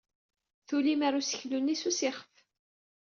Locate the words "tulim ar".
0.67-1.15